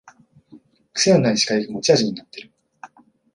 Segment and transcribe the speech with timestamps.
[0.93, 2.51] くせのない司会が持ち味になってる